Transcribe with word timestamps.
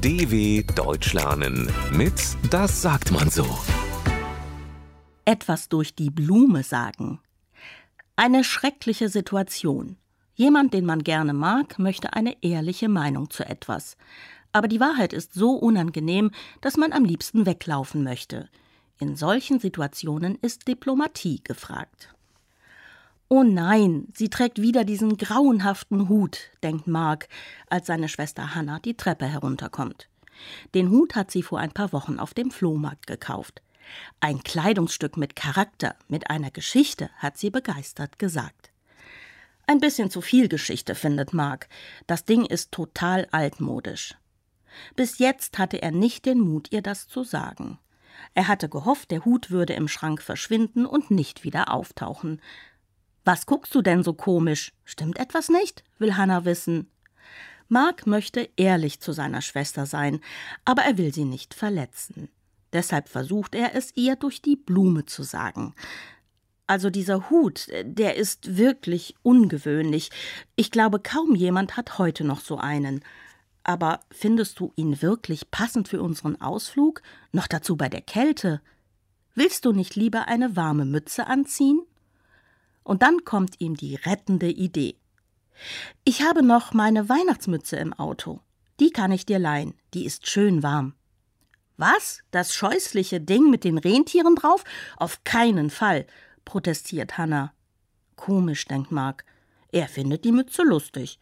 DW 0.00 0.62
Deutsch 0.76 1.12
lernen 1.12 1.68
mit 1.90 2.12
Das 2.50 2.82
sagt 2.82 3.10
man 3.10 3.30
so. 3.30 3.44
Etwas 5.24 5.68
durch 5.68 5.96
die 5.96 6.10
Blume 6.10 6.62
sagen. 6.62 7.18
Eine 8.14 8.44
schreckliche 8.44 9.08
Situation. 9.08 9.96
Jemand, 10.34 10.72
den 10.72 10.86
man 10.86 11.02
gerne 11.02 11.32
mag, 11.32 11.80
möchte 11.80 12.12
eine 12.12 12.36
ehrliche 12.44 12.88
Meinung 12.88 13.28
zu 13.30 13.44
etwas. 13.44 13.96
Aber 14.52 14.68
die 14.68 14.78
Wahrheit 14.78 15.12
ist 15.12 15.34
so 15.34 15.50
unangenehm, 15.50 16.30
dass 16.60 16.76
man 16.76 16.92
am 16.92 17.04
liebsten 17.04 17.44
weglaufen 17.44 18.04
möchte. 18.04 18.48
In 19.00 19.16
solchen 19.16 19.58
Situationen 19.58 20.38
ist 20.40 20.68
Diplomatie 20.68 21.40
gefragt. 21.42 22.14
Oh 23.30 23.42
nein, 23.42 24.08
sie 24.14 24.30
trägt 24.30 24.62
wieder 24.62 24.84
diesen 24.84 25.18
grauenhaften 25.18 26.08
Hut, 26.08 26.50
denkt 26.62 26.86
Mark, 26.86 27.28
als 27.68 27.86
seine 27.86 28.08
Schwester 28.08 28.54
Hannah 28.54 28.78
die 28.78 28.96
Treppe 28.96 29.26
herunterkommt. 29.26 30.08
Den 30.74 30.88
Hut 30.88 31.14
hat 31.14 31.30
sie 31.30 31.42
vor 31.42 31.58
ein 31.58 31.72
paar 31.72 31.92
Wochen 31.92 32.18
auf 32.18 32.32
dem 32.32 32.50
Flohmarkt 32.50 33.06
gekauft. 33.06 33.60
Ein 34.20 34.42
Kleidungsstück 34.42 35.18
mit 35.18 35.36
Charakter, 35.36 35.94
mit 36.08 36.30
einer 36.30 36.50
Geschichte, 36.50 37.10
hat 37.16 37.36
sie 37.36 37.50
begeistert 37.50 38.18
gesagt. 38.18 38.70
Ein 39.66 39.80
bisschen 39.80 40.10
zu 40.10 40.22
viel 40.22 40.48
Geschichte, 40.48 40.94
findet 40.94 41.34
Mark. 41.34 41.68
Das 42.06 42.24
Ding 42.24 42.46
ist 42.46 42.72
total 42.72 43.28
altmodisch. 43.30 44.14
Bis 44.96 45.18
jetzt 45.18 45.58
hatte 45.58 45.82
er 45.82 45.90
nicht 45.90 46.24
den 46.24 46.40
Mut, 46.40 46.72
ihr 46.72 46.80
das 46.80 47.08
zu 47.08 47.24
sagen. 47.24 47.78
Er 48.32 48.48
hatte 48.48 48.70
gehofft, 48.70 49.10
der 49.10 49.26
Hut 49.26 49.50
würde 49.50 49.74
im 49.74 49.88
Schrank 49.88 50.22
verschwinden 50.22 50.86
und 50.86 51.10
nicht 51.10 51.44
wieder 51.44 51.72
auftauchen. 51.72 52.40
Was 53.28 53.44
guckst 53.44 53.74
du 53.74 53.82
denn 53.82 54.02
so 54.02 54.14
komisch? 54.14 54.72
Stimmt 54.86 55.18
etwas 55.18 55.50
nicht? 55.50 55.84
will 55.98 56.16
Hannah 56.16 56.46
wissen. 56.46 56.90
Mark 57.68 58.06
möchte 58.06 58.48
ehrlich 58.56 59.00
zu 59.00 59.12
seiner 59.12 59.42
Schwester 59.42 59.84
sein, 59.84 60.20
aber 60.64 60.84
er 60.84 60.96
will 60.96 61.12
sie 61.12 61.26
nicht 61.26 61.52
verletzen. 61.52 62.30
Deshalb 62.72 63.06
versucht 63.06 63.54
er 63.54 63.74
es 63.74 63.94
ihr 63.96 64.16
durch 64.16 64.40
die 64.40 64.56
Blume 64.56 65.04
zu 65.04 65.24
sagen. 65.24 65.74
Also 66.66 66.88
dieser 66.88 67.28
Hut, 67.28 67.68
der 67.82 68.16
ist 68.16 68.56
wirklich 68.56 69.14
ungewöhnlich. 69.22 70.08
Ich 70.56 70.70
glaube, 70.70 70.98
kaum 70.98 71.34
jemand 71.34 71.76
hat 71.76 71.98
heute 71.98 72.24
noch 72.24 72.40
so 72.40 72.56
einen. 72.56 73.04
Aber 73.62 74.00
findest 74.10 74.58
du 74.58 74.72
ihn 74.74 75.02
wirklich 75.02 75.50
passend 75.50 75.88
für 75.88 76.00
unseren 76.00 76.40
Ausflug? 76.40 77.02
Noch 77.32 77.46
dazu 77.46 77.76
bei 77.76 77.90
der 77.90 78.00
Kälte? 78.00 78.62
Willst 79.34 79.66
du 79.66 79.72
nicht 79.72 79.96
lieber 79.96 80.28
eine 80.28 80.56
warme 80.56 80.86
Mütze 80.86 81.26
anziehen? 81.26 81.82
Und 82.88 83.02
dann 83.02 83.26
kommt 83.26 83.60
ihm 83.60 83.76
die 83.76 83.96
rettende 83.96 84.48
Idee. 84.48 84.96
Ich 86.04 86.22
habe 86.22 86.42
noch 86.42 86.72
meine 86.72 87.10
Weihnachtsmütze 87.10 87.76
im 87.76 87.92
Auto. 87.92 88.40
Die 88.80 88.92
kann 88.92 89.12
ich 89.12 89.26
dir 89.26 89.38
leihen. 89.38 89.74
Die 89.92 90.06
ist 90.06 90.26
schön 90.26 90.62
warm. 90.62 90.94
Was? 91.76 92.20
Das 92.30 92.54
scheußliche 92.54 93.20
Ding 93.20 93.50
mit 93.50 93.64
den 93.64 93.76
Rentieren 93.76 94.36
drauf? 94.36 94.64
Auf 94.96 95.22
keinen 95.24 95.68
Fall, 95.68 96.06
protestiert 96.46 97.18
Hannah. 97.18 97.52
Komisch, 98.16 98.64
denkt 98.64 98.90
Mark. 98.90 99.26
Er 99.70 99.86
findet 99.86 100.24
die 100.24 100.32
Mütze 100.32 100.62
lustig. 100.62 101.20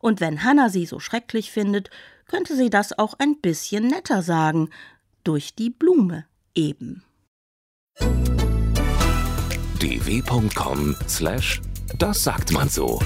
Und 0.00 0.20
wenn 0.20 0.42
Hannah 0.42 0.70
sie 0.70 0.86
so 0.86 0.98
schrecklich 0.98 1.52
findet, 1.52 1.88
könnte 2.26 2.56
sie 2.56 2.68
das 2.68 2.98
auch 2.98 3.14
ein 3.20 3.40
bisschen 3.40 3.86
netter 3.86 4.22
sagen. 4.22 4.70
Durch 5.22 5.54
die 5.54 5.70
Blume 5.70 6.26
eben 6.56 7.05
dw.com/das 9.78 11.60
sagt 12.24 12.52
man 12.52 12.68
so. 12.68 13.00